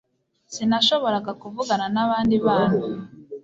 Sinashoboraga 0.53 1.31
kuvugana 1.41 1.85
n'abandi 1.93 2.35
bana 2.45 2.77